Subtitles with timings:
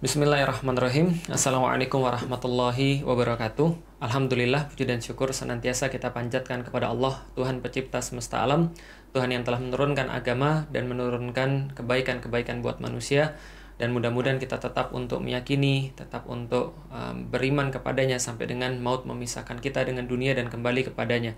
[0.00, 1.12] Bismillahirrahmanirrahim.
[1.28, 4.00] Assalamualaikum warahmatullahi wabarakatuh.
[4.00, 8.72] Alhamdulillah, puji dan syukur senantiasa kita panjatkan kepada Allah, Tuhan pencipta semesta alam,
[9.12, 13.36] Tuhan yang telah menurunkan agama dan menurunkan kebaikan-kebaikan buat manusia,
[13.76, 19.60] dan mudah-mudahan kita tetap untuk meyakini, tetap untuk um, beriman kepadanya sampai dengan maut memisahkan
[19.60, 21.36] kita dengan dunia dan kembali kepadanya.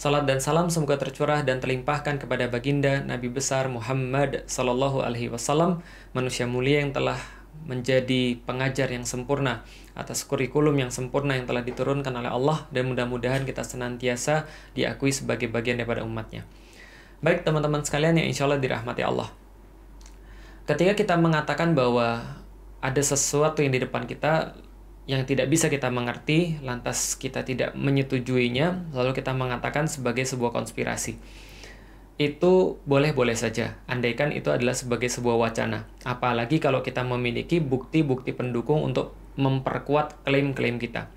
[0.00, 5.84] Salat dan salam semoga tercurah dan terlimpahkan kepada baginda Nabi besar Muhammad Sallallahu Alaihi Wasallam,
[6.16, 7.20] manusia mulia yang telah
[7.62, 13.44] menjadi pengajar yang sempurna atas kurikulum yang sempurna yang telah diturunkan oleh Allah dan mudah-mudahan
[13.44, 16.48] kita senantiasa diakui sebagai bagian daripada umatnya.
[17.22, 19.30] Baik teman-teman sekalian yang insya Allah dirahmati Allah.
[20.66, 22.24] Ketika kita mengatakan bahwa
[22.82, 24.58] ada sesuatu yang di depan kita
[25.06, 31.18] yang tidak bisa kita mengerti, lantas kita tidak menyetujuinya, lalu kita mengatakan sebagai sebuah konspirasi
[32.20, 35.88] itu boleh-boleh saja, andaikan itu adalah sebagai sebuah wacana.
[36.04, 41.08] Apalagi kalau kita memiliki bukti-bukti pendukung untuk memperkuat klaim-klaim kita.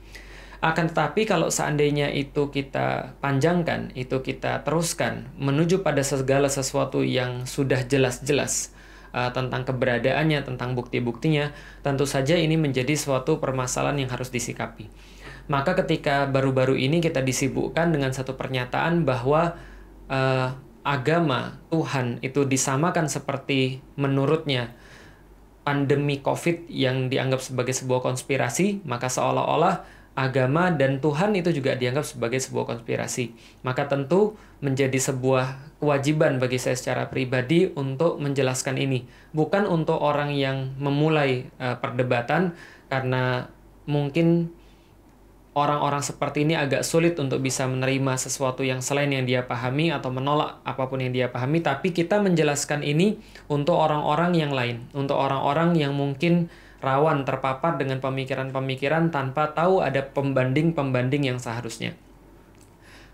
[0.64, 7.44] Akan tetapi kalau seandainya itu kita panjangkan, itu kita teruskan menuju pada segala sesuatu yang
[7.46, 8.74] sudah jelas-jelas
[9.12, 11.54] uh, tentang keberadaannya, tentang bukti-buktinya,
[11.86, 14.90] tentu saja ini menjadi suatu permasalahan yang harus disikapi.
[15.46, 19.54] Maka ketika baru-baru ini kita disibukkan dengan satu pernyataan bahwa
[20.10, 20.50] uh,
[20.86, 24.78] agama Tuhan itu disamakan seperti menurutnya
[25.66, 29.82] pandemi COVID yang dianggap sebagai sebuah konspirasi, maka seolah-olah
[30.14, 33.34] agama dan Tuhan itu juga dianggap sebagai sebuah konspirasi.
[33.66, 40.32] Maka tentu menjadi sebuah kewajiban bagi saya secara pribadi untuk menjelaskan ini, bukan untuk orang
[40.38, 42.54] yang memulai uh, perdebatan
[42.88, 43.50] karena
[43.90, 44.54] mungkin
[45.56, 50.12] orang-orang seperti ini agak sulit untuk bisa menerima sesuatu yang selain yang dia pahami atau
[50.12, 53.18] menolak apa pun yang dia pahami, tapi kita menjelaskan ini
[53.48, 56.52] untuk orang-orang yang lain, untuk orang-orang yang mungkin
[56.84, 61.96] rawan terpapar dengan pemikiran-pemikiran tanpa tahu ada pembanding-pembanding yang seharusnya.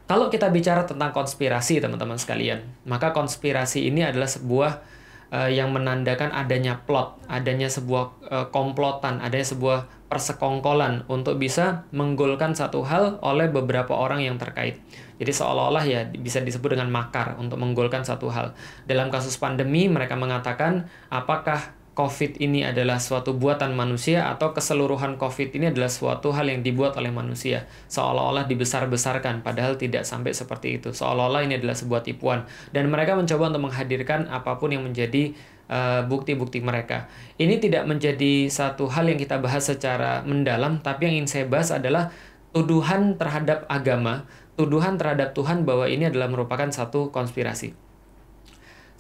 [0.10, 4.84] Kalau kita bicara tentang konspirasi, teman-teman sekalian, maka konspirasi ini adalah sebuah
[5.32, 9.80] uh, yang menandakan adanya plot, adanya sebuah uh, komplotan, adanya sebuah
[10.12, 14.84] persekongkolan untuk bisa menggolkan satu hal oleh beberapa orang yang terkait.
[15.24, 18.52] Jadi seolah-olah ya bisa disebut dengan makar untuk menggolkan satu hal.
[18.84, 25.52] Dalam kasus pandemi mereka mengatakan apakah COVID ini adalah suatu buatan manusia atau keseluruhan COVID
[25.60, 27.68] ini adalah suatu hal yang dibuat oleh manusia.
[27.92, 30.96] Seolah-olah dibesar-besarkan, padahal tidak sampai seperti itu.
[30.96, 32.48] Seolah-olah ini adalah sebuah tipuan.
[32.72, 35.36] Dan mereka mencoba untuk menghadirkan apa pun yang menjadi
[35.72, 37.08] Eh, bukti-bukti uh, mereka.
[37.40, 41.72] Ini tidak menjadi satu hal yang kita bahas secara mendalam, tapi yang ingin saya bahas
[41.72, 42.12] adalah
[42.52, 44.28] tuduhan terhadap agama,
[44.60, 47.72] tuduhan terhadap Tuhan bahwa ini adalah merupakan satu konspirasi.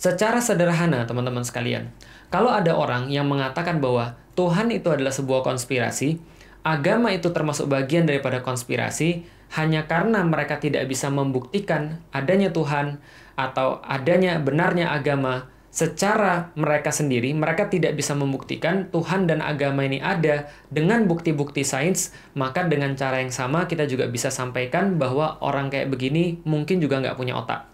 [0.01, 1.93] Secara sederhana, teman-teman sekalian,
[2.33, 6.17] kalau ada orang yang mengatakan bahwa Tuhan itu adalah sebuah konspirasi,
[6.65, 12.97] agama itu termasuk bagian daripada konspirasi, hanya karena mereka tidak bisa membuktikan adanya Tuhan
[13.37, 20.01] atau adanya benarnya agama, secara mereka sendiri, mereka tidak bisa membuktikan Tuhan dan agama ini
[20.01, 25.69] ada dengan bukti-bukti sains, maka dengan cara yang sama kita juga bisa sampaikan bahwa orang
[25.69, 27.69] kayak begini mungkin juga nggak punya otak.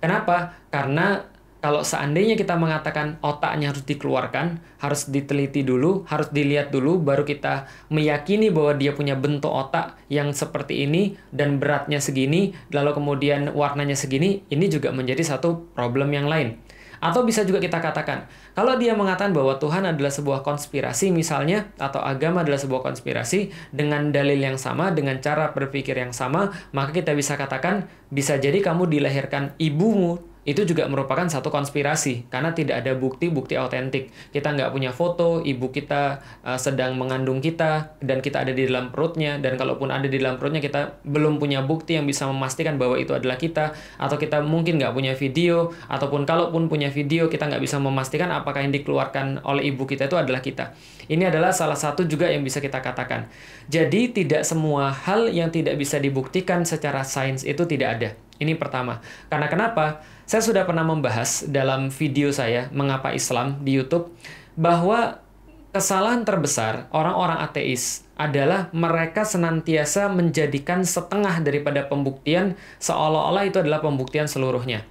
[0.00, 0.56] Kenapa?
[0.72, 1.35] Karena
[1.66, 7.66] kalau seandainya kita mengatakan otaknya harus dikeluarkan, harus diteliti dulu, harus dilihat dulu, baru kita
[7.90, 13.98] meyakini bahwa dia punya bentuk otak yang seperti ini dan beratnya segini, lalu kemudian warnanya
[13.98, 16.54] segini, ini juga menjadi satu problem yang lain.
[17.02, 21.98] Atau bisa juga kita katakan, kalau dia mengatakan bahwa Tuhan adalah sebuah konspirasi misalnya, atau
[21.98, 27.10] agama adalah sebuah konspirasi, dengan dalil yang sama, dengan cara berpikir yang sama, maka kita
[27.10, 32.94] bisa katakan, bisa jadi kamu dilahirkan ibumu itu juga merupakan satu konspirasi karena tidak ada
[32.94, 34.14] bukti-bukti autentik.
[34.30, 38.94] Kita nggak punya foto ibu kita uh, sedang mengandung kita dan kita ada di dalam
[38.94, 42.94] perutnya dan kalaupun ada di dalam perutnya kita belum punya bukti yang bisa memastikan bahwa
[42.94, 47.60] itu adalah kita atau kita mungkin nggak punya video ataupun kalaupun punya video kita nggak
[47.66, 50.78] bisa memastikan apakah yang dikeluarkan oleh ibu kita itu adalah kita.
[51.10, 53.26] Ini adalah salah satu juga yang bisa kita katakan.
[53.66, 58.10] Jadi tidak semua hal yang tidak bisa dibuktikan secara sains itu tidak ada.
[58.36, 59.00] Ini pertama.
[59.32, 60.04] Karena kenapa?
[60.26, 64.10] Saya sudah pernah membahas dalam video saya Mengapa Islam di YouTube
[64.58, 65.22] bahwa
[65.70, 74.26] kesalahan terbesar orang-orang ateis adalah mereka senantiasa menjadikan setengah daripada pembuktian seolah-olah itu adalah pembuktian
[74.26, 74.82] seluruhnya.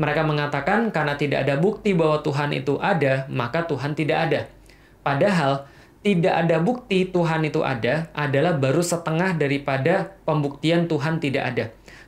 [0.00, 4.40] Mereka mengatakan karena tidak ada bukti bahwa Tuhan itu ada, maka Tuhan tidak ada.
[5.04, 5.68] Padahal
[6.00, 11.64] tidak ada bukti Tuhan itu ada adalah baru setengah daripada pembuktian Tuhan tidak ada.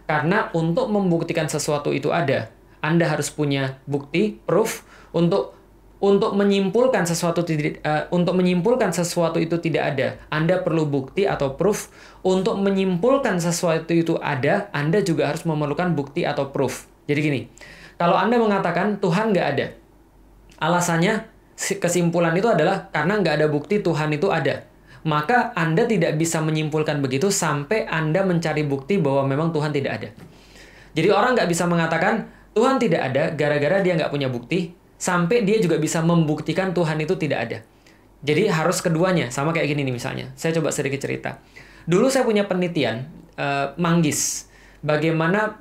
[0.09, 2.49] Karena untuk membuktikan sesuatu itu ada,
[2.81, 5.61] anda harus punya bukti, proof, untuk
[6.01, 11.93] untuk menyimpulkan sesuatu uh, untuk menyimpulkan sesuatu itu tidak ada, Anda perlu bukti atau proof.
[12.25, 16.89] Untuk menyimpulkan sesuatu itu ada, Anda juga harus memerlukan bukti atau proof.
[17.05, 17.41] Jadi gini,
[18.01, 19.77] kalau Anda mengatakan Tuhan nggak ada,
[20.57, 21.29] alasannya
[21.61, 24.65] kesimpulan itu adalah karena nggak ada bukti Tuhan itu ada.
[25.05, 30.09] Maka Anda tidak bisa menyimpulkan begitu sampai Anda mencari bukti bahwa memang Tuhan tidak ada.
[30.97, 35.63] Jadi orang nggak bisa mengatakan Tuhan tidak ada gara-gara dia nggak punya bukti, sampai dia
[35.63, 37.59] juga bisa membuktikan Tuhan itu tidak ada.
[38.21, 40.27] Jadi harus keduanya, sama kayak gini nih misalnya.
[40.37, 41.41] Saya coba sedikit cerita.
[41.89, 43.09] Dulu saya punya penelitian
[43.41, 44.51] uh, manggis,
[44.85, 45.57] bagaimana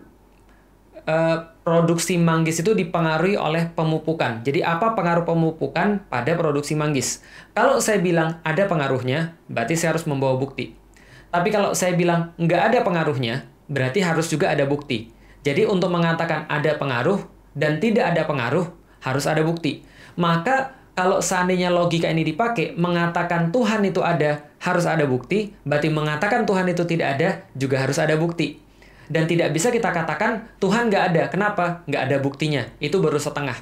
[1.08, 4.44] uh, produksi manggis itu dipengaruhi oleh pemupukan.
[4.44, 7.24] Jadi apa pengaruh pemupukan pada produksi manggis?
[7.56, 10.76] Kalau saya bilang ada pengaruhnya, berarti saya harus membawa bukti.
[11.30, 15.14] Tapi kalau saya bilang nggak ada pengaruhnya, berarti harus juga ada bukti.
[15.44, 17.24] Jadi untuk mengatakan ada pengaruh
[17.56, 18.68] dan tidak ada pengaruh,
[19.04, 19.84] harus ada bukti.
[20.20, 26.44] Maka kalau seandainya logika ini dipakai, mengatakan Tuhan itu ada, harus ada bukti, berarti mengatakan
[26.44, 28.60] Tuhan itu tidak ada, juga harus ada bukti.
[29.10, 31.24] Dan tidak bisa kita katakan Tuhan nggak ada.
[31.32, 31.82] Kenapa?
[31.90, 32.68] Nggak ada buktinya.
[32.78, 33.58] Itu baru setengah.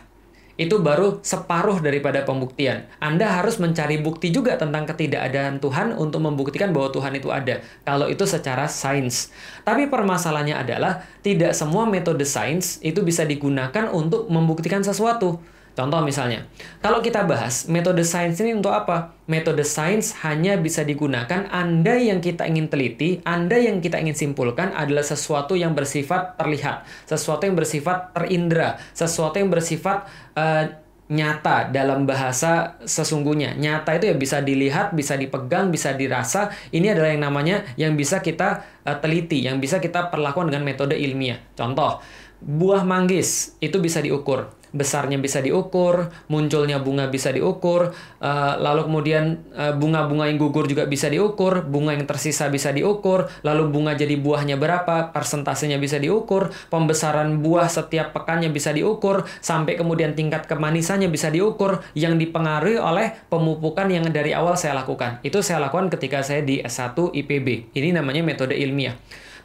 [0.58, 2.90] Itu baru separuh daripada pembuktian.
[2.98, 7.62] Anda harus mencari bukti juga tentang ketidakadaan Tuhan untuk membuktikan bahwa Tuhan itu ada.
[7.86, 9.30] Kalau itu secara sains.
[9.62, 15.38] Tapi permasalahannya adalah tidak semua metode sains itu bisa digunakan untuk membuktikan sesuatu.
[15.78, 16.42] Contoh misalnya,
[16.82, 19.14] kalau kita bahas metode sains ini untuk apa?
[19.30, 24.74] Metode sains hanya bisa digunakan Anda yang kita ingin teliti, Anda yang kita ingin simpulkan
[24.74, 30.66] adalah sesuatu yang bersifat terlihat, sesuatu yang bersifat terindra, sesuatu yang bersifat uh,
[31.14, 33.54] nyata dalam bahasa sesungguhnya.
[33.54, 36.50] Nyata itu ya bisa dilihat, bisa dipegang, bisa dirasa.
[36.74, 40.98] Ini adalah yang namanya yang bisa kita uh, teliti, yang bisa kita perlakukan dengan metode
[40.98, 41.38] ilmiah.
[41.54, 42.02] Contoh,
[42.42, 49.44] buah manggis itu bisa diukur besarnya bisa diukur, munculnya bunga bisa diukur, uh, lalu kemudian
[49.56, 54.16] uh, bunga-bunga yang gugur juga bisa diukur, bunga yang tersisa bisa diukur, lalu bunga jadi
[54.20, 61.08] buahnya berapa, persentasenya bisa diukur, pembesaran buah setiap pekannya bisa diukur, sampai kemudian tingkat kemanisannya
[61.12, 65.20] bisa diukur, yang dipengaruhi oleh pemupukan yang dari awal saya lakukan.
[65.22, 67.74] Itu saya lakukan ketika saya di S1 IPB.
[67.76, 68.96] Ini namanya metode ilmiah.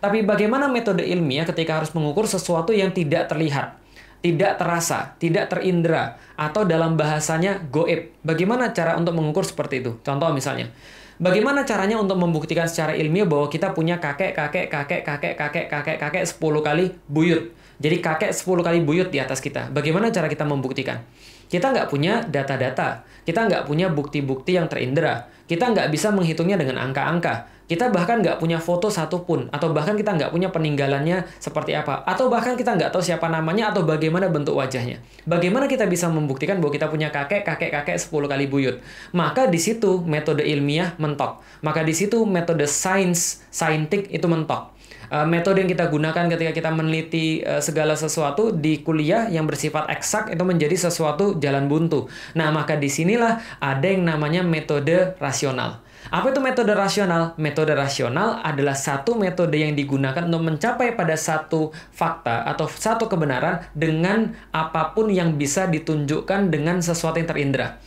[0.02, 3.81] Tapi bagaimana metode ilmiah ketika harus mengukur sesuatu yang tidak terlihat?
[4.22, 8.14] Tidak terasa, tidak terindra, atau dalam bahasanya goib.
[8.22, 9.98] Bagaimana cara untuk mengukur seperti itu?
[10.06, 10.70] Contoh misalnya,
[11.18, 15.96] bagaimana caranya untuk membuktikan secara ilmiah bahwa kita punya kakek, kakek, kakek, kakek, kakek, kakek,
[15.98, 17.50] kakek 10 kali buyut.
[17.82, 19.74] Jadi kakek 10 kali buyut di atas kita.
[19.74, 21.02] Bagaimana cara kita membuktikan?
[21.50, 23.02] Kita nggak punya data-data.
[23.26, 25.26] Kita nggak punya bukti-bukti yang terindra.
[25.50, 27.61] Kita nggak bisa menghitungnya dengan angka-angka.
[27.72, 32.28] Kita bahkan nggak punya foto satupun, atau bahkan kita nggak punya peninggalannya seperti apa, atau
[32.28, 35.00] bahkan kita nggak tahu siapa namanya atau bagaimana bentuk wajahnya.
[35.24, 38.76] Bagaimana kita bisa membuktikan bahwa kita punya kakek, kakek, kakek 10 kali buyut?
[39.16, 41.40] Maka di situ metode ilmiah mentok.
[41.64, 44.76] Maka di situ metode sains, saintik itu mentok.
[45.08, 49.88] Uh, metode yang kita gunakan ketika kita meneliti uh, segala sesuatu di kuliah yang bersifat
[49.92, 52.08] eksak itu menjadi sesuatu jalan buntu.
[52.36, 55.80] Nah, maka di sinilah ada yang namanya metode rasional.
[56.10, 57.38] Apa itu metode rasional?
[57.38, 63.62] Metode rasional adalah satu metode yang digunakan untuk mencapai pada satu fakta atau satu kebenaran
[63.70, 67.78] dengan apa pun yang bisa ditunjukkan dengan sesuatu yang terindra.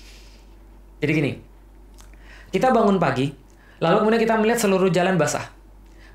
[1.04, 1.32] Jadi gini,
[2.56, 3.36] kita bangun pagi,
[3.84, 5.52] lalu kemudian kita melihat seluruh jalan basah.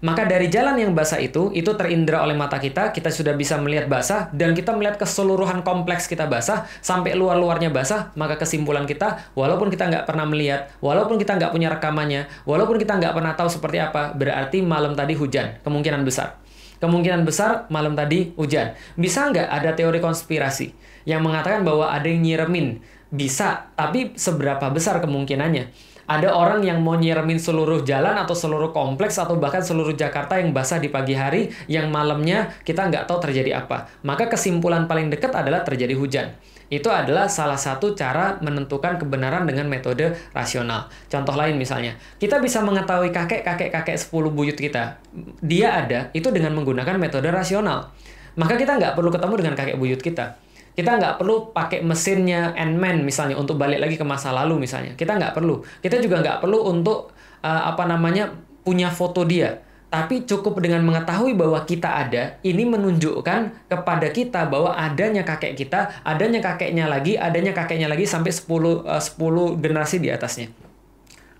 [0.00, 3.84] Maka dari jalan yang basah itu, itu terindra oleh mata kita, kita sudah bisa melihat
[3.84, 9.68] basah, dan kita melihat keseluruhan kompleks kita basah, sampai luar-luarnya basah, maka kesimpulan kita, walaupun
[9.68, 13.76] kita nggak pernah melihat, walaupun kita nggak punya rekamannya, walaupun kita nggak pernah tahu seperti
[13.76, 16.40] apa, berarti malam tadi hujan, kemungkinan besar.
[16.80, 18.72] Kemungkinan besar malam tadi hujan.
[18.96, 20.72] Bisa nggak ada teori konspirasi
[21.04, 22.80] yang mengatakan bahwa ada yang nyiremin?
[23.12, 25.89] Bisa, tapi seberapa besar kemungkinannya?
[26.10, 30.50] Ada orang yang mau nyiremin seluruh jalan atau seluruh kompleks atau bahkan seluruh Jakarta yang
[30.50, 33.86] basah di pagi hari, yang malamnya kita nggak tahu terjadi apa.
[34.02, 36.34] Maka kesimpulan paling dekat adalah terjadi hujan.
[36.66, 40.90] Itu adalah salah satu cara menentukan kebenaran dengan metode rasional.
[41.06, 44.98] Contoh lain misalnya, kita bisa mengetahui kakek-kakek-kakek 10 buyut kita.
[45.38, 47.94] Dia ada, itu dengan menggunakan metode rasional.
[48.34, 53.02] Maka kita nggak perlu ketemu dengan kakek buyut kita kita nggak perlu pakai mesinnya Ant-Man
[53.02, 54.94] misalnya untuk balik lagi ke masa lalu misalnya.
[54.94, 55.60] Kita nggak perlu.
[55.82, 57.12] Kita juga nggak perlu untuk
[57.42, 58.30] uh, apa namanya
[58.62, 59.60] punya foto dia.
[59.90, 66.06] Tapi cukup dengan mengetahui bahwa kita ada, ini menunjukkan kepada kita bahwa adanya kakek kita,
[66.06, 70.59] adanya kakeknya lagi, adanya kakeknya lagi sampai 10 uh, 10 generasi di atasnya.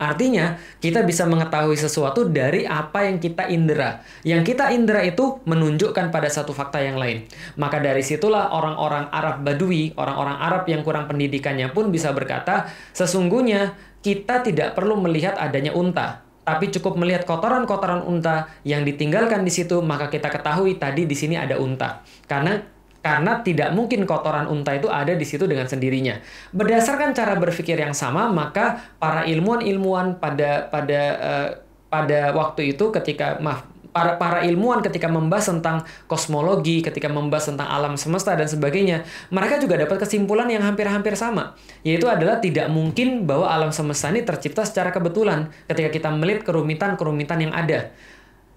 [0.01, 4.01] Artinya, kita bisa mengetahui sesuatu dari apa yang kita indera.
[4.25, 7.29] Yang kita indera itu menunjukkan pada satu fakta yang lain.
[7.61, 13.77] Maka dari situlah orang-orang Arab Badui, orang-orang Arab yang kurang pendidikannya pun bisa berkata, sesungguhnya
[14.01, 19.85] kita tidak perlu melihat adanya unta, tapi cukup melihat kotoran-kotoran unta yang ditinggalkan di situ,
[19.85, 22.01] maka kita ketahui tadi di sini ada unta.
[22.25, 22.57] Karena
[23.01, 26.21] karena tidak mungkin kotoran unta itu ada di situ dengan sendirinya.
[26.53, 31.49] Berdasarkan cara berpikir yang sama, maka para ilmuwan-ilmuwan pada pada uh,
[31.89, 37.67] pada waktu itu ketika maaf para para ilmuwan ketika membahas tentang kosmologi, ketika membahas tentang
[37.67, 39.03] alam semesta dan sebagainya,
[39.35, 44.23] mereka juga dapat kesimpulan yang hampir-hampir sama, yaitu adalah tidak mungkin bahwa alam semesta ini
[44.23, 47.91] tercipta secara kebetulan ketika kita melihat kerumitan-kerumitan yang ada.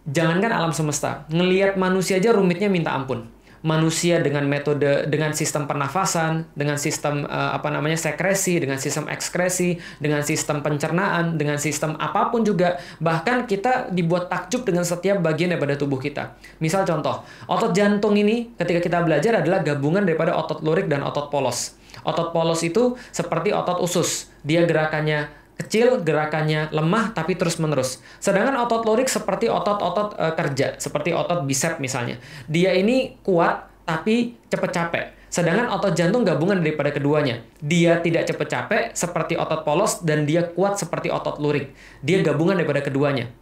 [0.04, 3.26] Jangankan alam semesta, ngelihat manusia aja rumitnya minta ampun
[3.64, 9.80] manusia dengan metode dengan sistem pernafasan, dengan sistem uh, apa namanya sekresi, dengan sistem ekskresi,
[10.04, 12.78] dengan sistem pencernaan, dengan sistem apa pun juga.
[13.00, 16.36] Bahkan kita dibuat takjub dengan setiap bagian daripada tubuh kita.
[16.60, 21.32] Misal contoh, otot jantung ini ketika kita belajar adalah gabungan daripada otot lurik dan otot
[21.32, 21.80] polos.
[22.04, 24.28] Otot polos itu seperti otot usus.
[24.44, 28.02] Dia gerakannya kecil, gerakannya lemah tapi terus-menerus.
[28.18, 32.18] Sedangkan otot lorik seperti otot-otot e, kerja, seperti otot bicep misalnya.
[32.50, 35.06] Dia ini kuat tapi cepat capek.
[35.34, 37.42] Sedangkan otot jantung gabungan daripada keduanya.
[37.58, 41.74] Dia tidak cepat capek seperti otot polos dan dia kuat seperti otot lurik.
[42.06, 43.34] Dia gabungan daripada keduanya.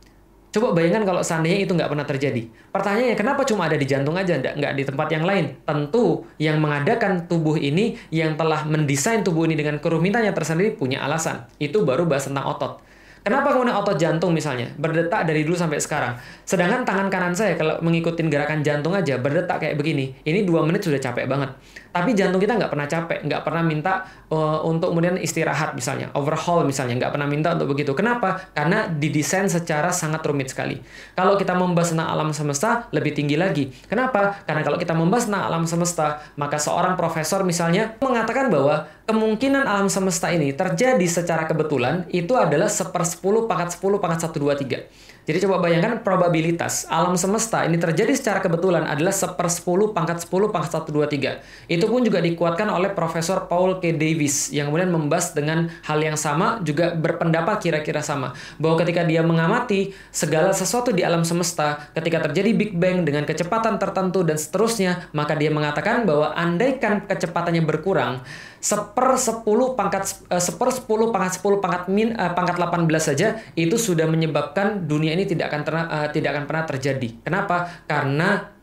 [0.52, 2.44] Coba bayangkan kalau seandainya itu nggak pernah terjadi.
[2.76, 5.64] Pertanyaannya, kenapa cuma ada di jantung aja, nggak di tempat yang lain?
[5.64, 11.48] Tentu yang mengadakan tubuh ini, yang telah mendesain tubuh ini dengan kerumitannya tersendiri punya alasan.
[11.56, 12.84] Itu baru bahas tentang otot.
[13.22, 16.18] Kenapa kemudian otot jantung misalnya berdetak dari dulu sampai sekarang?
[16.42, 20.82] Sedangkan tangan kanan saya kalau mengikuti gerakan jantung aja berdetak kayak begini, ini dua menit
[20.82, 21.54] sudah capek banget.
[21.92, 26.64] Tapi jantung kita nggak pernah capek, nggak pernah minta uh, untuk kemudian istirahat misalnya, overhaul
[26.64, 27.92] misalnya, nggak pernah minta untuk begitu.
[27.92, 28.48] Kenapa?
[28.56, 30.80] Karena didesain secara sangat rumit sekali.
[31.14, 33.68] Kalau kita membahas tentang alam semesta, lebih tinggi lagi.
[33.92, 34.40] Kenapa?
[34.48, 39.92] Karena kalau kita membahas tentang alam semesta, maka seorang profesor misalnya mengatakan bahwa kemungkinan alam
[39.92, 45.12] semesta ini terjadi secara kebetulan itu adalah seper 10 pangkat 10 pangkat 1, 2, 3.
[45.22, 50.50] Jadi coba bayangkan probabilitas alam semesta ini terjadi secara kebetulan adalah seper 10 pangkat 10
[50.50, 51.70] pangkat 1, 2, 3.
[51.70, 53.96] Itu pun juga dikuatkan oleh Profesor Paul K.
[53.96, 58.34] Davis yang kemudian membahas dengan hal yang sama juga berpendapat kira-kira sama.
[58.60, 63.80] Bahwa ketika dia mengamati segala sesuatu di alam semesta, ketika terjadi Big Bang dengan kecepatan
[63.80, 68.22] tertentu dan seterusnya, maka dia mengatakan bahwa andaikan kecepatannya berkurang,
[68.62, 69.42] seper 10
[69.74, 74.86] pangkat uh, seper 10 pangkat 10 pangkat min uh, pangkat 18 saja itu sudah menyebabkan
[74.86, 77.10] dunia ini tidak akan terna, uh, tidak akan pernah terjadi.
[77.26, 77.86] Kenapa?
[77.90, 78.54] Karena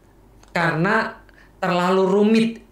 [0.55, 1.19] karena
[1.59, 2.68] terlalu rumit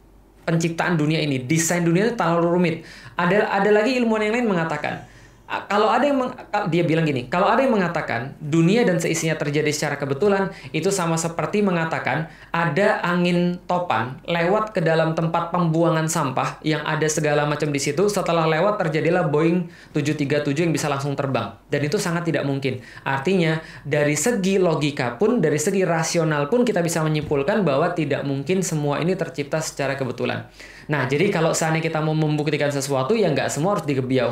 [0.47, 2.75] penciptaan dunia ini, desain dunia itu terlalu rumit.
[3.19, 5.16] Ada ada lagi ilmuwan yang lain mengatakan
[5.47, 6.19] kalau ada yang
[6.67, 11.15] dia bilang gini, kalau ada yang mengatakan dunia dan seisinya terjadi secara kebetulan, itu sama
[11.15, 17.71] seperti mengatakan ada angin topan lewat ke dalam tempat pembuangan sampah yang ada segala macam
[17.71, 18.11] di situ.
[18.11, 21.55] Setelah lewat terjadilah Boeing 737 yang bisa langsung terbang.
[21.71, 22.83] Dan itu sangat tidak mungkin.
[23.07, 28.67] Artinya dari segi logika pun, dari segi rasional pun kita bisa menyimpulkan bahwa tidak mungkin
[28.67, 30.51] semua ini tercipta secara kebetulan.
[30.87, 33.87] Nah, jadi kalau seandainya kita mau membuktikan sesuatu, ya nggak semua harus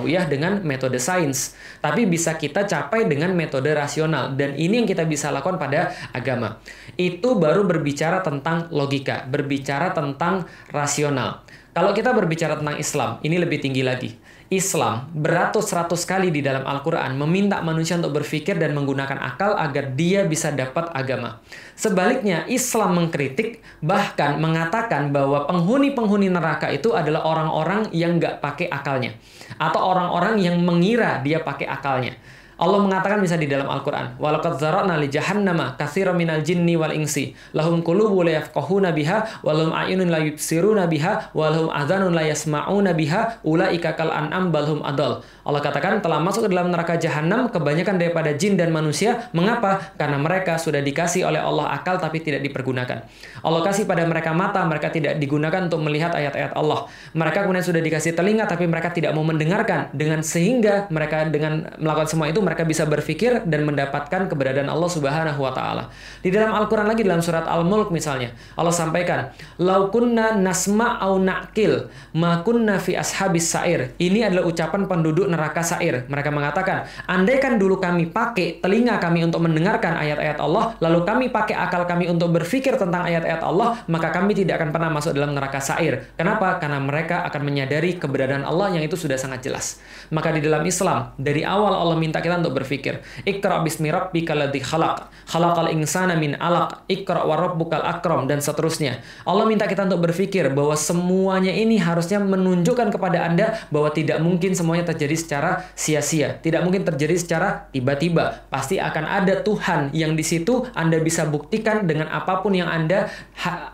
[0.06, 1.58] ya dengan metode sains.
[1.82, 4.38] Tapi bisa kita capai dengan metode rasional.
[4.38, 6.62] Dan ini yang kita bisa lakukan pada agama.
[6.94, 11.42] Itu baru berbicara tentang logika, berbicara tentang rasional.
[11.74, 14.14] Kalau kita berbicara tentang Islam, ini lebih tinggi lagi.
[14.52, 20.28] Islam beratus-ratus kali di dalam Al-Quran meminta manusia untuk berpikir dan menggunakan akal agar dia
[20.28, 21.40] bisa dapat agama.
[21.72, 29.16] Sebaliknya, Islam mengkritik bahkan mengatakan bahwa penghuni-penghuni neraka itu adalah orang-orang yang nggak pakai akalnya.
[29.56, 32.12] Atau orang-orang yang mengira dia pakai akalnya.
[32.54, 37.34] Allah mengatakan bisa di dalam Al-Quran, Walaqad zara'na li jahannama katsira minal jinni wal insi
[37.50, 42.22] lahum qulubu la yafqahuna biha wa lahum a'yunun la yubsiruna biha wa lahum adhanun la
[42.22, 45.26] yasma'una biha ulaika kal an'am bal hum adall.
[45.44, 49.28] Allah katakan telah masuk ke dalam neraka jahanam kebanyakan daripada jin dan manusia.
[49.36, 49.92] Mengapa?
[50.00, 53.04] Karena mereka sudah dikasih oleh Allah akal tapi tidak dipergunakan.
[53.44, 56.88] Allah kasih pada mereka mata, mereka tidak digunakan untuk melihat ayat-ayat Allah.
[57.12, 62.08] Mereka kemudian sudah dikasih telinga tapi mereka tidak mau mendengarkan dengan sehingga mereka dengan melakukan
[62.08, 65.88] semua itu mereka bisa berpikir dan mendapatkan keberadaan Allah Subhanahu wa taala.
[66.20, 69.88] Di dalam Al-Qur'an lagi dalam surat Al-Mulk misalnya, Allah sampaikan, "Lau
[70.36, 76.04] nasma au naqil, ma kunna fi ashabis sa'ir." Ini adalah ucapan penduduk neraka sa'ir.
[76.06, 81.56] Mereka mengatakan, "Andaikan dulu kami pakai telinga kami untuk mendengarkan ayat-ayat Allah, lalu kami pakai
[81.56, 85.62] akal kami untuk berpikir tentang ayat-ayat Allah, maka kami tidak akan pernah masuk dalam neraka
[85.64, 86.60] sa'ir." Kenapa?
[86.60, 89.80] Karena mereka akan menyadari keberadaan Allah yang itu sudah sangat jelas.
[90.12, 94.60] Maka di dalam Islam, dari awal Allah minta kita untuk berpikir, "Iqra bismi rabbikal ladzi
[94.62, 99.02] khalaq, khalaqal insana min alaq, iqra wa rabbukal akram" dan seterusnya.
[99.26, 104.52] Allah minta kita untuk berpikir bahwa semuanya ini harusnya menunjukkan kepada Anda bahwa tidak mungkin
[104.56, 108.46] semuanya terjadi secara sia-sia, tidak mungkin terjadi secara tiba-tiba.
[108.48, 113.08] Pasti akan ada Tuhan yang di situ Anda bisa buktikan dengan apa pun yang Anda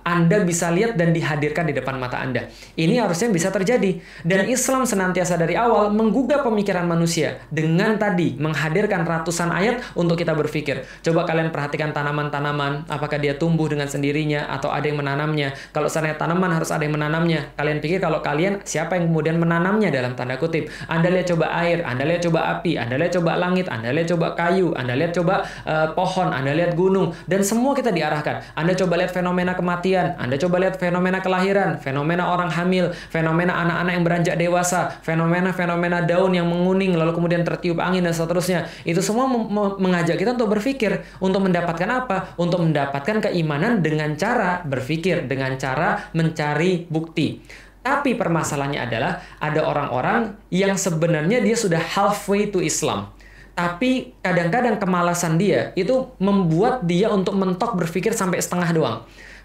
[0.06, 2.48] Anda bisa lihat dan dihadirkan di depan mata Anda.
[2.74, 4.00] Ini harusnya bisa terjadi.
[4.24, 10.34] Dan Islam senantiasa dari awal menggugah pemikiran manusia dengan tadi menghadirkan ratusan ayat untuk kita
[10.34, 10.82] berpikir.
[11.06, 15.54] Coba kalian perhatikan tanaman-tanaman, apakah dia tumbuh dengan sendirinya atau ada yang menanamnya.
[15.70, 17.54] Kalau seandainya tanaman harus ada yang menanamnya.
[17.54, 20.66] Kalian pikir kalau kalian siapa yang kemudian menanamnya dalam tanda kutip?
[20.90, 24.26] Anda lihat coba air, Anda lihat coba api, Anda lihat coba langit, Anda lihat coba
[24.34, 28.58] kayu, Anda lihat coba uh, pohon, Anda lihat gunung dan semua kita diarahkan.
[28.58, 33.92] Anda coba lihat fenomena kematian, Anda coba lihat fenomena kelahiran, fenomena orang hamil, fenomena anak-anak
[33.94, 38.39] yang beranjak dewasa, fenomena-fenomena daun yang menguning lalu kemudian tertiup angin dan seterusnya.
[38.82, 39.28] Itu semua
[39.76, 42.34] mengajak kita untuk berpikir, untuk mendapatkan apa?
[42.40, 47.40] Untuk mendapatkan keimanan dengan cara berpikir, dengan cara mencari bukti.
[47.80, 53.08] Tapi permasalahannya adalah ada orang-orang yang sebenarnya dia sudah halfway to Islam.
[53.56, 58.98] Tapi kadang-kadang kemalasan dia itu membuat dia untuk mentok berpikir sampai setengah doang.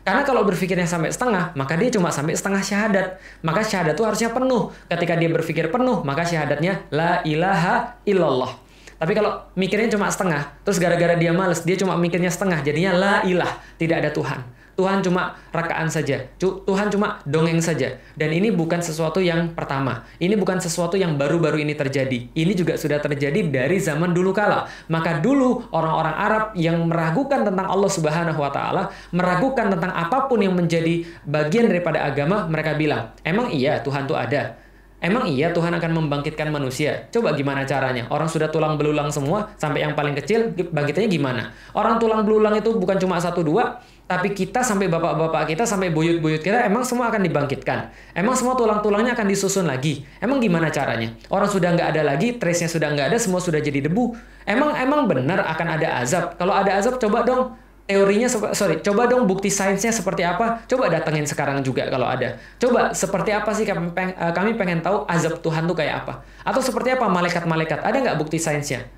[0.06, 3.18] Karena kalau berpikirnya sampai setengah, maka dia cuma sampai setengah syahadat.
[3.42, 4.70] Maka syahadat itu harusnya penuh.
[4.86, 8.65] Ketika dia berpikir penuh, maka syahadatnya la ilaha illallah.
[8.96, 13.14] Tapi kalau mikirnya cuma setengah, terus gara-gara dia males, dia cuma mikirnya setengah, jadinya la
[13.28, 14.40] ilah, tidak ada Tuhan.
[14.76, 16.28] Tuhan cuma rekaan saja.
[16.40, 17.96] Tuhan cuma dongeng saja.
[18.12, 20.04] Dan ini bukan sesuatu yang pertama.
[20.20, 22.28] Ini bukan sesuatu yang baru-baru ini terjadi.
[22.36, 24.68] Ini juga sudah terjadi dari zaman dulu kala.
[24.92, 30.44] Maka dulu orang-orang Arab yang meragukan tentang Allah Subhanahu wa taala, meragukan tentang apa pun
[30.44, 34.60] yang menjadi bagian daripada agama, mereka bilang, "Emang iya Tuhan itu ada?"
[35.06, 37.06] Emang iya Tuhan akan membangkitkan manusia?
[37.14, 38.10] Coba gimana caranya?
[38.10, 41.54] Orang sudah tulang belulang semua, sampai yang paling kecil, bangkitnya gimana?
[41.78, 46.42] Orang tulang belulang itu bukan cuma satu dua, tapi kita sampai bapak-bapak kita, sampai buyut-buyut
[46.42, 47.94] kita, emang semua akan dibangkitkan.
[48.18, 50.02] Emang semua tulang-tulangnya akan disusun lagi.
[50.18, 51.14] Emang gimana caranya?
[51.30, 54.18] Orang sudah nggak ada lagi, trace-nya sudah nggak ada, semua sudah jadi debu.
[54.50, 56.34] Emang emang benar akan ada azab?
[56.42, 57.54] Kalau ada azab, coba dong
[57.86, 60.66] teorinya sorry coba dong bukti sainsnya seperti apa.
[60.66, 62.38] Coba datengin sekarang juga kalau ada.
[62.58, 66.26] Coba seperti apa sih kami, peng, uh, kami pengen tahu azab Tuhan tuh kayak apa?
[66.42, 67.86] Atau seperti apa malaikat-malaikat?
[67.86, 68.90] Ada nggak bukti sainsnya?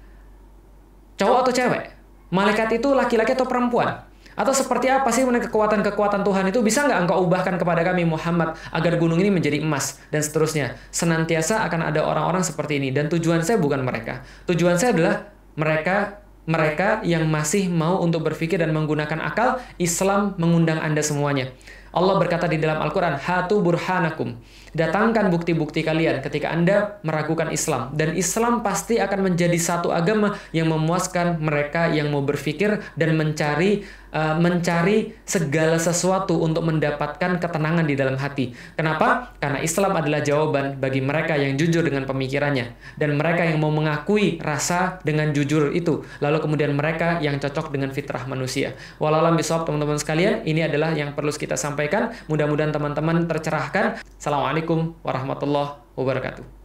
[1.20, 1.84] Cowok atau cewek?
[2.32, 4.08] Malaikat itu laki-laki atau perempuan?
[4.38, 6.62] Atau seperti apa sih kekuatan-kekuatan Tuhan itu?
[6.62, 9.98] Bisa nggak engkau ubahkan kepada kami Muhammad agar gunung ini menjadi emas?
[10.14, 10.78] Dan seterusnya.
[10.94, 12.94] Senantiasa akan ada orang-orang seperti ini.
[12.94, 14.22] Dan tujuan saya bukan mereka.
[14.46, 15.16] Tujuan saya adalah
[15.58, 21.52] mereka mereka yang masih mau untuk berpikir dan menggunakan akal, Islam mengundang Anda semuanya.
[21.98, 24.38] Allah berkata di dalam Al-Quran, Hatu burhanakum.
[24.78, 27.98] Datangkan bukti-bukti kalian ketika Anda meragukan Islam.
[27.98, 33.82] Dan Islam pasti akan menjadi satu agama yang memuaskan mereka yang mau berpikir dan mencari
[34.14, 38.54] uh, mencari segala sesuatu untuk mendapatkan ketenangan di dalam hati.
[38.78, 39.34] Kenapa?
[39.42, 44.40] Karena Islam adalah jawaban bagi mereka yang jujur dengan pemikirannya dan mereka yang mau mengakui
[44.40, 46.06] rasa dengan jujur itu.
[46.22, 48.78] Lalu kemudian mereka yang cocok dengan fitrah manusia.
[49.02, 52.12] Walaupun bisawab teman-teman sekalian, ini adalah yang perlu kita sampaikan.
[52.28, 54.04] Mudah-mudahan teman-teman tercerahkan.
[54.20, 56.57] Assalamualaikum warahmatullahi wabarakatuh.